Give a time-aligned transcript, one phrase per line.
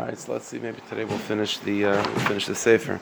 [0.00, 0.58] All right, so let's see.
[0.58, 2.98] Maybe today we'll finish the uh, we'll finish the sefer.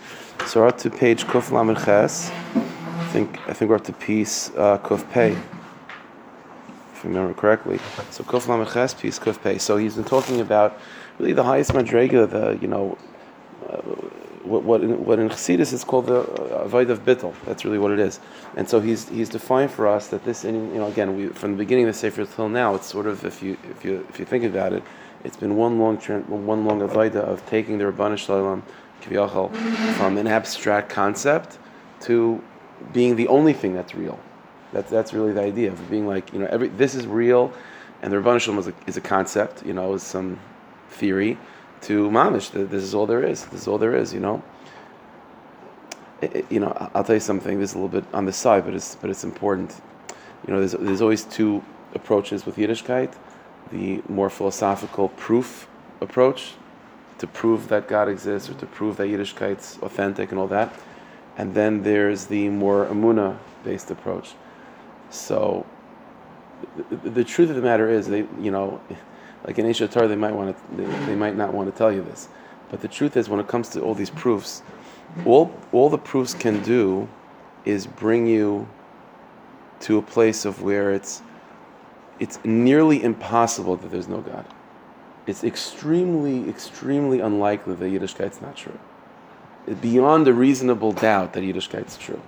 [0.48, 2.28] So we're up to page Kuf Lamed Ches.
[2.56, 7.78] I think I think we're up to piece uh, Kuf Pei, if I remember correctly.
[8.10, 9.58] So Kuf Lamed Ches, piece Kuf Pei.
[9.58, 10.76] So he's been talking about
[11.20, 12.98] really the highest madrega, the you know.
[13.64, 13.76] Uh,
[14.44, 17.34] what, what, in, what in Chassidus is called the uh, Avoida of Bittel.
[17.44, 18.18] That's really what it is.
[18.56, 21.58] And so he's he's defined for us that this, you know, again, we, from the
[21.58, 24.24] beginning of the Sefer till now, it's sort of if you if you if you
[24.24, 24.82] think about it,
[25.24, 28.62] it's been one long one long avoida of taking the Ribono Shel Olam
[29.94, 31.58] from an abstract concept
[32.00, 32.42] to
[32.92, 34.18] being the only thing that's real.
[34.72, 37.52] That's that's really the idea of being like you know every this is real,
[38.02, 39.64] and the Ribono Shel Olam is a, is a concept.
[39.66, 40.38] You know, is some
[40.90, 41.38] theory
[41.82, 42.50] to mamish.
[42.52, 43.44] that This is all there is.
[43.46, 44.12] This is all there is.
[44.12, 44.42] You know.
[46.20, 47.60] It, it, you know, I'll tell you something.
[47.60, 49.80] This is a little bit on the side, but it's but it's important.
[50.46, 51.62] You know, there's there's always two
[51.94, 53.14] approaches with Yiddishkeit.
[53.70, 55.68] The more philosophical proof
[56.00, 56.54] approach,
[57.18, 60.72] to prove that God exists or to prove that Yiddishkeit's authentic and all that,
[61.36, 64.34] and then there's the more Emunah based approach.
[65.10, 65.66] So,
[66.90, 68.80] the, the, truth of the matter is, they you know
[69.44, 72.02] like in Asia they might want to, they, they, might not want to tell you
[72.02, 72.28] this,
[72.70, 74.62] but the truth is, when it comes to all these proofs,
[75.24, 77.08] all all the proofs can do
[77.64, 78.68] is bring you
[79.80, 81.22] to a place of where it's
[82.20, 84.46] it's nearly impossible that there's no God.
[85.26, 88.78] It's extremely, extremely unlikely that Yiddishkeit's not true.
[89.66, 92.20] It's beyond a reasonable doubt that Yiddishkeit's true.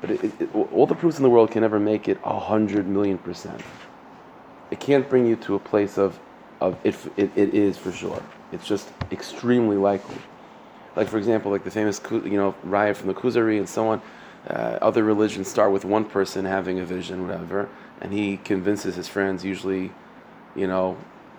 [0.00, 2.86] But it, it, all the proofs in the world can never make it a hundred
[2.86, 3.60] million percent
[4.70, 6.18] it can't bring you to a place of,
[6.60, 8.22] of it, it, it is for sure.
[8.52, 10.18] It's just extremely likely.
[10.96, 14.02] Like, for example, like the famous, you know, riot from the Kuzari and so on.
[14.48, 17.68] Uh, other religions start with one person having a vision, whatever,
[18.00, 19.92] and he convinces his friends, usually,
[20.54, 20.96] you know,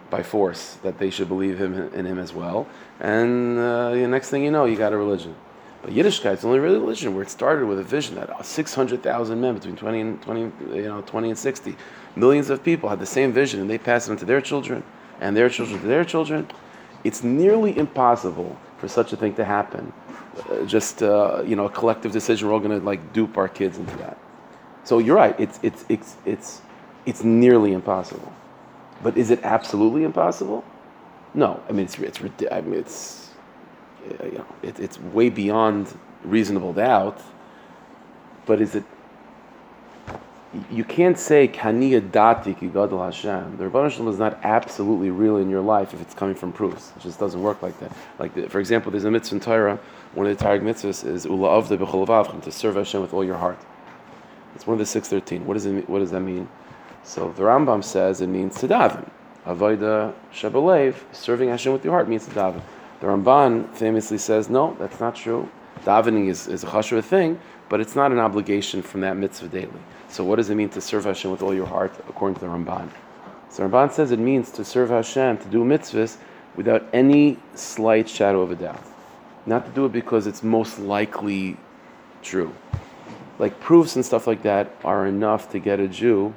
[0.09, 2.67] by force, that they should believe him in him as well.
[2.99, 5.35] And uh, the next thing you know, you got a religion.
[5.81, 9.53] But Yiddishkeit is the only religion where it started with a vision that 600,000 men
[9.53, 10.41] between 20 and 20,
[10.75, 11.75] you know, 20 and 60,
[12.15, 14.83] millions of people had the same vision and they passed it on to their children
[15.21, 16.47] and their children to their children.
[17.03, 19.93] It's nearly impossible for such a thing to happen.
[20.49, 22.47] Uh, just uh, you know, a collective decision.
[22.47, 24.17] We're all going to like dupe our kids into that.
[24.83, 25.35] So you're right.
[25.39, 26.61] It's it's it's it's
[27.05, 28.33] it's nearly impossible.
[29.01, 30.63] But is it absolutely impossible?
[31.33, 31.61] No.
[31.69, 32.19] I mean, it's it's
[32.51, 33.29] I mean, it's
[34.23, 37.21] you know, it, it's way beyond reasonable doubt.
[38.45, 38.83] But is it?
[40.71, 43.57] You can't say kaniya dati ki gadol Hashem.
[43.57, 46.51] The Ribono Shel Olam is not absolutely real in your life if it's coming from
[46.51, 46.91] proofs.
[46.97, 47.91] It just doesn't work like that.
[48.17, 49.79] Like the, for example, there's a mitzvah in Torah.
[50.15, 53.37] One of the Torah mitzvahs is ula avda b'chol to serve Hashem with all your
[53.37, 53.59] heart.
[54.55, 55.45] It's one of the six thirteen.
[55.45, 55.89] What does it?
[55.89, 56.49] What does that mean?
[57.03, 59.09] So the Rambam says it means to daven.
[59.45, 62.61] Avoida shabalev, serving Hashem with your heart means to daven.
[62.99, 65.49] The Ramban famously says, no, that's not true.
[65.85, 67.39] Davening is, is a chashuv thing,
[67.69, 69.71] but it's not an obligation from that mitzvah daily.
[70.09, 72.47] So what does it mean to serve Hashem with all your heart, according to the
[72.47, 72.89] Ramban?
[73.49, 76.17] So the Ramban says it means to serve Hashem, to do mitzvahs
[76.55, 78.83] without any slight shadow of a doubt.
[79.45, 81.55] Not to do it because it's most likely
[82.21, 82.53] true.
[83.39, 86.35] Like proofs and stuff like that are enough to get a Jew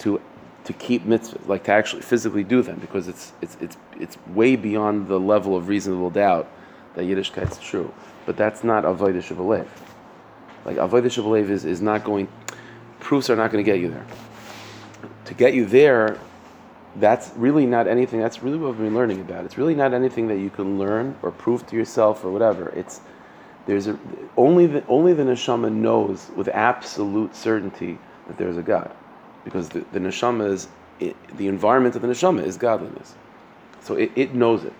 [0.00, 0.20] to
[0.64, 4.56] to keep mitzvahs, like to actually physically do them, because it's it's it's it's way
[4.56, 6.48] beyond the level of reasonable doubt
[6.94, 7.92] that Yiddishkeit is true.
[8.26, 9.66] But that's not avodah shabalev.
[10.64, 12.28] Like avodah shabalev is is not going.
[13.00, 14.06] Proofs are not going to get you there.
[15.24, 16.18] To get you there,
[16.96, 18.20] that's really not anything.
[18.20, 19.44] That's really what we've been learning about.
[19.44, 22.68] It's really not anything that you can learn or prove to yourself or whatever.
[22.70, 23.00] It's
[23.66, 23.98] there's a,
[24.36, 28.90] only the only the neshama knows with absolute certainty that there's a God
[29.44, 30.68] because the, the neshama is
[30.98, 33.14] the environment of the neshama is godliness,
[33.80, 34.74] so it, it knows it.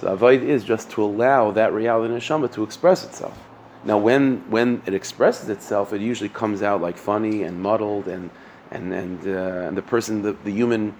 [0.00, 3.38] So avoida is just to allow that reality neshama to express itself.
[3.84, 8.30] Now, when when it expresses itself, it usually comes out like funny and muddled, and
[8.70, 10.94] and and, uh, and the person, the, the human,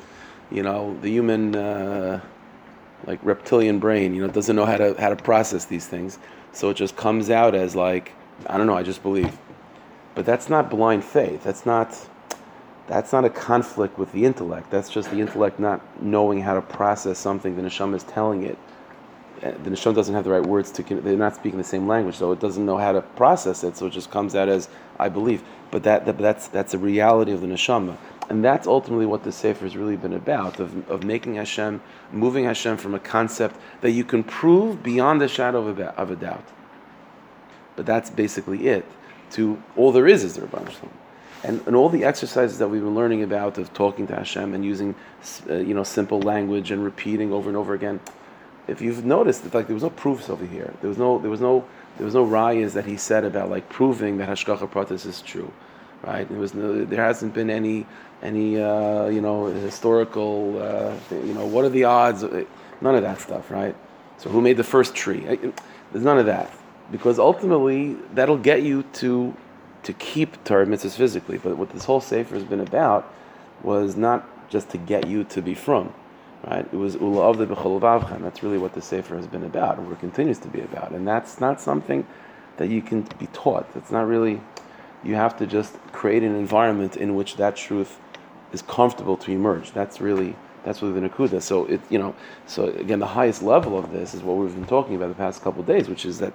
[0.51, 1.55] you know, the human.
[1.55, 2.21] Uh,
[3.07, 6.19] like reptilian brain, you know, doesn't know how to how to process these things.
[6.57, 8.13] So it just comes out as like,
[8.47, 9.37] I don't know, I just believe.
[10.15, 11.45] But that's not blind faith.
[11.45, 12.09] That's not
[12.87, 14.71] that's not a conflict with the intellect.
[14.71, 18.57] That's just the intellect not knowing how to process something the neshama is telling it.
[19.43, 20.83] Uh, the neshama doesn't have the right words to.
[20.83, 23.77] They're not speaking the same language, so it doesn't know how to process it.
[23.77, 25.43] So it just comes out as I believe.
[25.71, 29.33] But that, that that's that's a reality of the neshama, and that's ultimately what the
[29.33, 31.81] sefer has really been about of, of making Hashem,
[32.13, 36.11] moving Hashem from a concept that you can prove beyond the shadow of a, of
[36.11, 36.45] a doubt.
[37.77, 38.85] But that's basically it.
[39.33, 40.89] To all there is is the Rebbeinu
[41.47, 44.65] and, and all the exercises that we've been learning about of talking to Hashem and
[44.65, 44.95] using,
[45.49, 48.01] uh, you know, simple language and repeating over and over again.
[48.67, 50.75] If you've noticed, it's like there was no proofs over here.
[50.81, 51.65] There was no, there was no,
[51.99, 55.53] there was no rayas that he said about like proving that Hashgacha Pratis is true,
[56.03, 56.29] right?
[56.29, 57.87] There was no, there hasn't been any,
[58.23, 62.23] any, uh, you know, historical, uh, you know, what are the odds?
[62.23, 63.75] None of that stuff, right?
[64.19, 65.21] So who made the first tree?
[65.21, 66.51] There's none of that
[66.91, 69.37] because ultimately that'll get you to
[69.83, 71.39] to keep Torah mitzvahs physically.
[71.39, 73.13] But what this whole sefer has been about
[73.63, 75.95] was not just to get you to be from,
[76.45, 76.67] right?
[76.73, 79.97] It was ula avde b'chol That's really what the sefer has been about, and what
[79.97, 80.91] it continues to be about.
[80.91, 82.07] And that's not something
[82.57, 83.73] that you can be taught.
[83.75, 84.41] That's not really.
[85.07, 87.99] You have to just create an environment in which that truth
[88.53, 89.73] is comfortable to emerge.
[89.73, 91.41] That's really that's really the nakuda.
[91.41, 92.15] So it, you know,
[92.47, 95.43] so again, the highest level of this is what we've been talking about the past
[95.43, 96.33] couple of days, which is that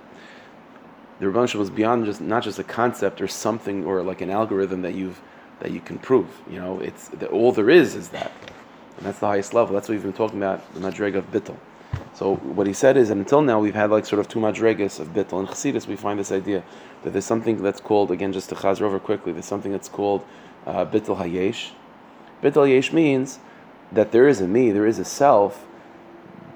[1.19, 4.81] the Rebbe was beyond just not just a concept or something or like an algorithm
[4.83, 5.21] that you've
[5.59, 6.27] that you can prove.
[6.50, 8.31] You know, it's the, all there is is that,
[8.97, 9.74] and that's the highest level.
[9.74, 11.70] That's what we've been talking about the madrega of.
[12.13, 15.00] So what he said is that until now we've had like sort of two madregas
[15.00, 15.40] of bittel.
[15.40, 16.63] In Chassidus we find this idea
[17.04, 19.31] that there's something that's called again just to chazer over quickly.
[19.31, 20.25] There's something that's called
[20.66, 21.72] uh, bittel hayesh.
[22.44, 23.40] Bittel hayesh means
[23.92, 25.66] that there is a me, there is a self,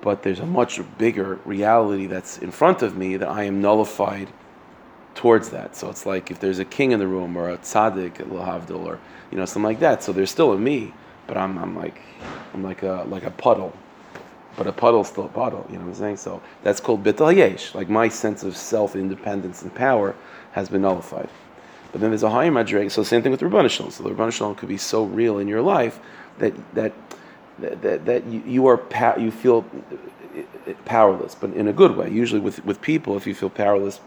[0.01, 4.29] but there's a much bigger reality that's in front of me that I am nullified
[5.15, 5.75] towards that.
[5.75, 8.99] So it's like if there's a king in the room or a tzaddik, lahavdil, or
[9.31, 10.03] you know something like that.
[10.03, 10.93] So there's still a me,
[11.25, 11.99] but I'm, I'm like
[12.53, 13.73] I'm like a like a puddle,
[14.57, 15.65] but a puddle's still a puddle.
[15.69, 16.17] You know what I'm saying?
[16.17, 17.75] So that's called bital yesh.
[17.75, 20.15] Like my sense of self independence and power
[20.53, 21.29] has been nullified.
[21.91, 22.91] But then there's a higher madrig.
[22.91, 23.91] So same thing with Ribono Shel Olam.
[23.91, 25.99] So the Ribono Shel Olam could be so real in your life
[26.39, 26.93] that that
[27.59, 29.65] that, that, you, you are pa- you feel
[30.83, 32.09] powerless, but in a good way.
[32.11, 34.01] Usually with with people, if you feel powerless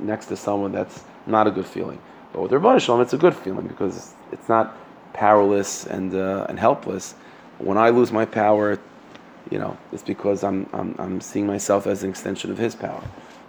[0.00, 1.98] next to someone, that's not a good feeling.
[2.32, 4.76] But with Ribono Shel Olam, it's a good feeling because it's not
[5.14, 7.14] powerless and uh, and helpless.
[7.58, 8.78] When I lose my power,
[9.50, 13.02] you know, it's because I'm, I'm, I'm seeing myself as an extension of His power.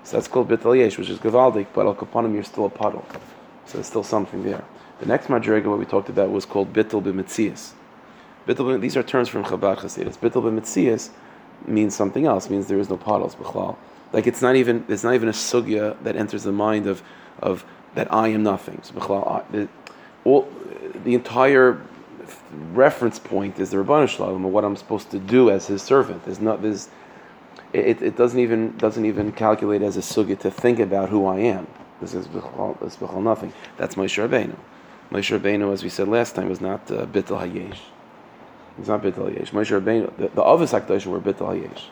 [0.03, 3.05] So that's called Bital Yesh, which is Gavaldik, but Al Kapanim, you're still a puddle.
[3.65, 4.63] So there's still something there.
[4.99, 7.71] The next Madriga, what we talked about, was called Bital B'Mitzias.
[8.45, 10.17] Bital, these are terms from Chabad Chasidus.
[10.17, 11.09] Bital B'Mitzias
[11.65, 13.75] means something else, means there is no puddles, B'chlal.
[14.13, 17.01] Like it's not even there's not even a sugya that enters the mind of
[17.41, 17.65] of
[17.95, 18.79] that I am nothing.
[18.83, 18.93] So
[19.51, 19.67] the,
[20.23, 20.47] all,
[21.03, 21.81] the entire
[22.73, 26.25] reference point is the Ribono Shel Olam, what I'm supposed to do as his servant.
[26.25, 26.89] There's not there's
[27.73, 31.39] it, it doesn't even doesn't even calculate as a sugya to think about who I
[31.39, 31.67] am.
[32.01, 33.53] This is this b'chal nothing.
[33.77, 34.55] That's Moshe Rabbeinu.
[35.11, 37.79] Moshe Rabbeinu, as we said last time, was not uh, Bittel Hayesh.
[38.77, 39.49] He's not Bittel Hayesh.
[39.51, 41.83] Moshe Rabbeinu, the, the Avos were Bittel Hayesh.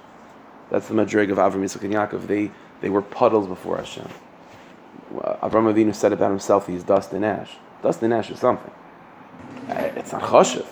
[0.69, 2.27] That's the Madrig of Avram Yitzchak and Yaakov.
[2.27, 2.51] They,
[2.81, 4.09] they were puddles before Hashem.
[5.13, 7.57] Avram Avinu said about himself, he's dust and ash.
[7.81, 8.71] Dust and ash is something.
[9.69, 10.65] Uh, it's not chashiv,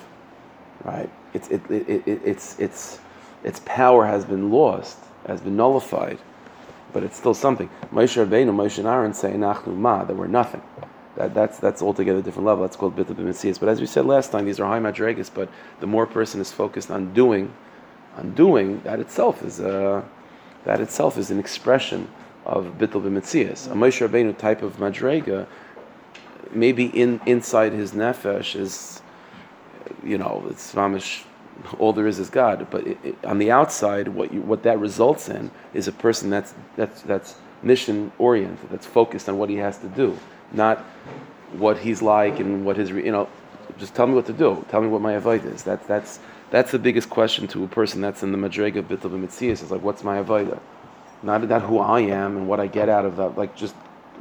[0.84, 1.10] right?
[1.34, 3.00] It's, it, it, it, it's, it's,
[3.44, 4.98] its power has been lost,
[5.28, 6.20] has been nullified,
[6.94, 7.70] but it's still something.
[7.94, 10.62] Moshe Rabbeinu, Moshe and Aaron say, Nachnu Ma, that we're nothing.
[11.16, 12.64] That, that's, that's altogether a different level.
[12.64, 13.60] That's called Bita B'Mitzias.
[13.60, 15.50] But as we said last time, these are high madregas, but
[15.80, 17.54] the more person is focused on doing,
[18.18, 20.04] on doing, that itself is a,
[20.66, 22.08] that itself is an expression
[22.46, 23.68] of bittul b'mitzias.
[23.72, 25.48] A Moshe Rabbeinu type of madrega,
[26.52, 29.02] maybe in inside his nefesh is,
[30.04, 31.24] you know, it's mamish.
[31.78, 34.80] All there is is God, but it, it, on the outside, what you, what that
[34.80, 39.58] results in is a person that's that's that's mission oriented, that's focused on what he
[39.58, 40.18] has to do,
[40.54, 40.80] not
[41.54, 43.30] what he's like and what his you know.
[43.78, 44.66] Just tell me what to do.
[44.70, 45.64] Tell me what my avoida is.
[45.64, 46.20] That that's
[46.52, 49.64] that's the biggest question to a person that's in the Madrega bit of Mitzias.
[49.64, 50.60] Is like, what's my Avodah?
[51.24, 53.38] Not, not who I am and what I get out of that.
[53.38, 53.74] Like, just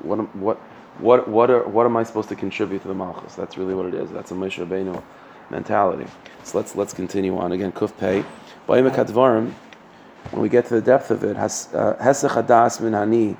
[0.03, 0.61] what, what,
[1.01, 3.35] what, what, are, what am I supposed to contribute to the Malchus?
[3.35, 4.11] That's really what it is.
[4.11, 5.03] That's a Moshe Rabbeinu
[5.51, 6.07] mentality.
[6.45, 7.53] So let's, let's continue on.
[7.53, 8.25] Again, Kuf Pei.
[8.67, 13.37] When we get to the depth of it, uh, Hesech Hadas Min Hani,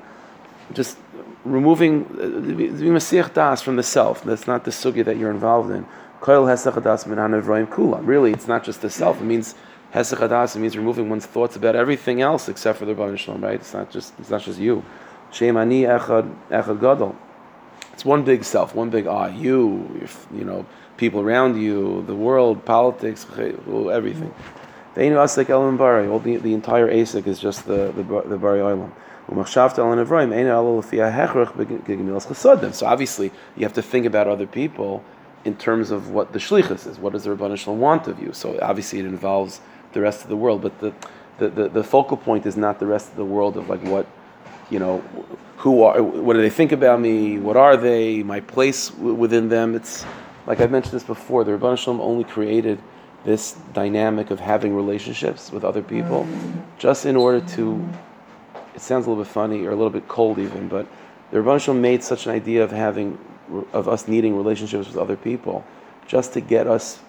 [0.73, 0.97] just
[1.45, 4.23] removing uh, the Masiach Das from the self.
[4.23, 5.85] That's not the sugya that you're involved in.
[8.05, 9.21] Really, it's not just the self.
[9.21, 9.55] It means
[9.93, 13.43] Hesach It means removing one's thoughts about everything else except for the Ribono Shel Olam,
[13.43, 13.55] right?
[13.55, 14.83] It's not just it's not just you.
[15.31, 17.15] Shem Ani Echad Echad Gadol.
[18.01, 19.29] It's one big self, one big I.
[19.29, 20.65] You, you know,
[20.97, 24.33] people around you, the world, politics, everything.
[24.95, 26.07] The Asik Elam Bari.
[26.07, 28.89] All the, the entire Asik is just the the, the Bari Olam.
[32.73, 35.03] So obviously, you have to think about other people
[35.45, 36.97] in terms of what the shlichus is.
[36.97, 38.33] What does the Ribono Shel Olam want of you?
[38.33, 39.61] So obviously it involves
[39.93, 40.91] the rest of the world, but the,
[41.37, 44.07] the, the, the, focal point is not the rest of the world of like what
[44.71, 44.99] you know,
[45.57, 47.37] who are, what do they think about me?
[47.37, 48.23] What are they?
[48.23, 49.75] My place w- within them.
[49.75, 50.03] It's
[50.47, 51.43] like I've mentioned this before.
[51.43, 52.81] The Ribono Shel Olam only created
[53.23, 56.27] this dynamic of having relationships with other people,
[56.79, 57.87] just in order to.
[58.73, 60.87] It sounds a little bit funny or a little bit cold even, but
[61.29, 63.19] the Ribono Shel Olam made such an idea of having,
[63.73, 65.63] of us needing relationships with other people,
[66.07, 67.01] just to get us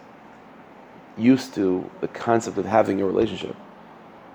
[1.17, 3.57] used to the concept of having a relationship.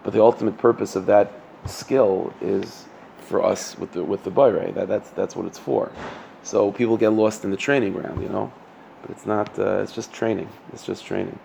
[0.03, 1.34] But the ultimate purpose of that
[1.65, 2.87] skill is
[3.27, 4.72] for us with the with the bayre.
[4.74, 5.91] That that's that's what it's for.
[6.43, 8.51] So people get lost in the training ground, you know.
[9.01, 9.60] But it's not.
[9.60, 10.50] Uh, it's just training.
[10.74, 11.38] It's just training.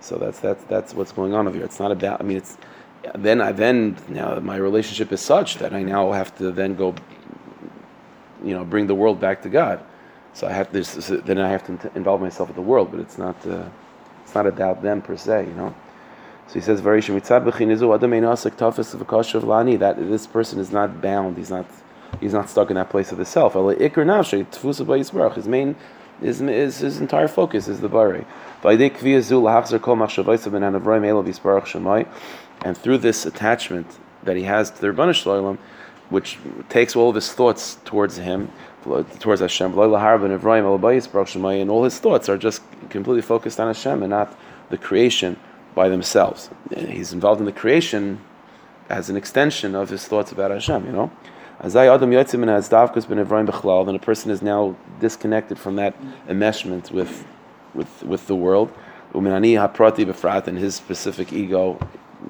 [0.00, 1.64] So that's that's that's what's going on over here.
[1.64, 2.20] It's not about.
[2.20, 2.58] I mean, it's
[3.14, 6.94] then I then now my relationship is such that I now have to then go,
[8.44, 9.84] you know, bring the world back to God.
[10.32, 11.08] So I have this.
[11.08, 13.36] Then I have to involve myself with the world, but it's not.
[13.46, 13.64] Uh,
[14.22, 15.74] it's not about them per se, you know.
[16.50, 17.00] So he says, "Very
[19.76, 21.36] that this person is not bound.
[21.36, 21.64] He's not.
[22.20, 23.54] He's not stuck in that place of the self.
[23.54, 25.76] His main,
[26.20, 28.26] his, his, entire focus is the bari.
[32.64, 35.58] And through this attachment that he has to the Ribono Shel Olam,
[36.08, 36.36] which
[36.68, 38.50] takes all of his thoughts towards him,
[39.20, 44.36] towards Hashem, and all his thoughts are just completely focused on Hashem and not
[44.68, 45.36] the creation
[45.74, 46.50] by themselves.
[46.76, 48.20] He's involved in the creation
[48.88, 51.10] as an extension of his thoughts about Hashem, you know.
[51.62, 51.98] Then a
[53.98, 55.94] person is now disconnected from that
[56.26, 57.24] enmeshment with,
[57.74, 58.72] with, with the world.
[59.12, 61.78] And his specific ego,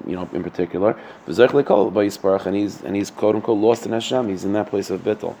[0.05, 0.99] you know, in particular.
[1.25, 4.27] And he's, and he's quote unquote lost in Hashem.
[4.27, 5.35] He's in that place of bittul.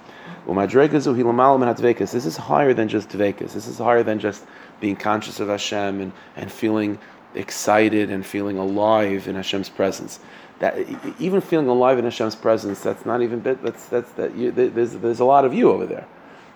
[0.47, 3.53] This is higher than just dvekas.
[3.53, 4.45] This is higher than just
[4.79, 6.97] being conscious of Hashem and, and feeling
[7.35, 10.19] excited and feeling alive in Hashem's presence.
[10.59, 10.77] That
[11.19, 13.63] even feeling alive in Hashem's presence, that's not even bit.
[13.63, 14.35] That's that's that.
[14.35, 16.07] You, there's there's a lot of you over there.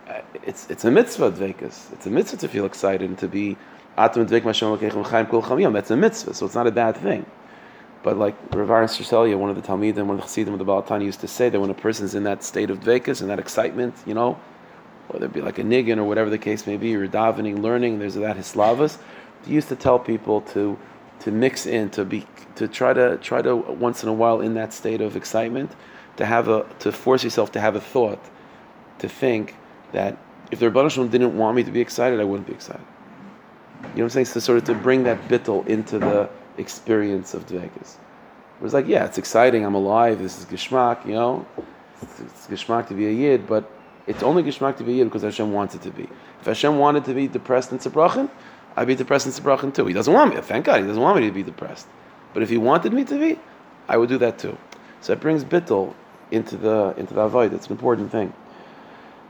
[0.07, 1.91] Uh, it's it's a mitzvah dvekas.
[1.93, 3.57] It's a mitzvah to feel excited and to be
[3.97, 7.25] atam dvek Hashem That's a mitzvah, so it's not a bad thing.
[8.03, 10.65] But like Rav Aaron Strashelye, one of the Talmidim, one of the Chassidim of the
[10.65, 13.39] Baal used to say that when a person's in that state of dvekas and that
[13.39, 14.39] excitement, you know,
[15.07, 17.97] whether it be like a niggin or whatever the case may be, you're davening, learning,
[17.97, 18.99] there's that hislavas.
[19.47, 20.77] Used to tell people to
[21.19, 22.25] to mix in, to be
[22.55, 25.71] to try to try to once in a while in that state of excitement,
[26.17, 28.23] to have a to force yourself to have a thought,
[28.99, 29.55] to think
[29.91, 30.17] that
[30.51, 32.85] if the Rebbeinu didn't want me to be excited, I wouldn't be excited.
[33.81, 34.25] You know what I'm saying?
[34.25, 37.95] So sort of to bring that bittel into the experience of Dvekas.
[38.59, 41.45] It was like, yeah, it's exciting, I'm alive, this is Geshmak, you know,
[42.01, 43.69] it's, it's to be a Yid, but
[44.07, 46.07] it's only Geshmak to be a Yid because Hashem wants it to be.
[46.39, 48.29] If Hashem wanted to be depressed and Tzebrachin,
[48.75, 49.85] I'd be depressed in Tzebrachin too.
[49.85, 51.87] He doesn't want me, thank God, he doesn't want me to be depressed.
[52.33, 53.39] But if he wanted me to be,
[53.87, 54.57] I would do that too.
[55.01, 55.93] So it brings bittul
[56.31, 57.53] into the into the avoida.
[57.53, 58.33] It's an important thing.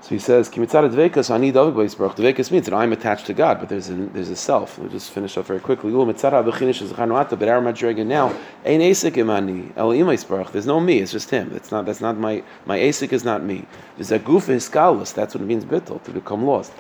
[0.02, 0.84] So he says, "Kimitzad
[1.32, 4.78] ani Dvekas means that I'm attached to God, but there's a there's a self.
[4.78, 5.92] We'll just finish up very quickly.
[5.92, 8.32] But our madriga now
[8.66, 11.00] ein imani el There's no me.
[11.00, 11.50] It's just him.
[11.52, 13.66] That's not that's not my my asik is not me.
[13.98, 14.46] There's a goof.
[14.46, 14.72] That's
[15.34, 16.72] what it means bittul to become lost.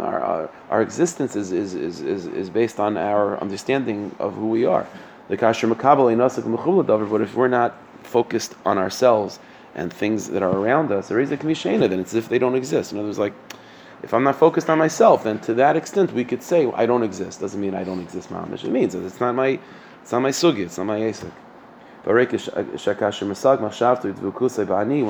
[0.00, 4.64] Our, our, existence is, is, is, is, is based on our understanding of who we
[4.64, 4.86] are.
[5.28, 9.38] But if we're not focused on ourselves
[9.74, 12.38] and things that are around us, there is a kamishena, then it's as if they
[12.38, 12.92] don't exist.
[12.92, 13.34] In other words, like,
[14.02, 17.02] if I'm not focused on myself, then to that extent we could say I don't
[17.02, 17.40] exist.
[17.40, 18.64] Doesn't mean I don't exist, mamish.
[18.64, 19.58] It means that it's not my,
[20.02, 21.32] it's not my sugi, it's not my asik.
[22.08, 22.16] When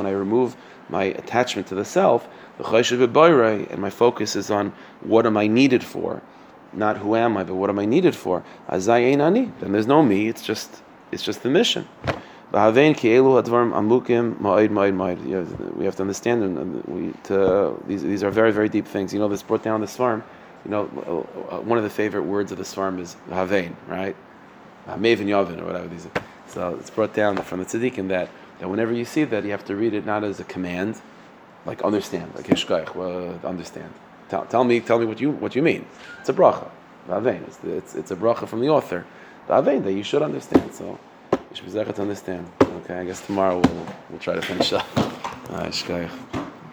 [0.07, 0.57] I remove
[0.89, 2.27] my attachment to the self,
[2.59, 6.23] and my focus is on what am I needed for,
[6.73, 8.43] not who am I, but what am I needed for.
[8.69, 10.27] Then there's no me.
[10.29, 11.87] It's just it's just the mission.
[12.51, 12.81] We have to
[16.01, 16.83] understand them.
[16.87, 19.13] We, to, these, these are very, very deep things.
[19.13, 20.25] You know, this brought down the farm.
[20.65, 20.85] You know,
[21.51, 24.17] uh, one of the favorite words of the farm is havein, right?
[24.87, 26.13] Maven Yavin, or whatever these are.
[26.49, 28.29] So it's brought down from the tzaddikim that,
[28.59, 31.01] that whenever you see that, you have to read it not as a command,
[31.67, 33.93] like understand, like hishkaich, well, understand.
[34.29, 35.87] Tell, tell me, tell me what you what you mean.
[36.21, 36.69] It's a bracha,
[37.09, 37.47] havein.
[37.47, 39.07] It's, it's, it's a bracha from the author,
[39.47, 40.75] the havein that you should understand.
[40.75, 40.99] So
[41.33, 42.51] you should be to understand.
[42.63, 44.87] Okay, I guess tomorrow we'll we'll try to finish up.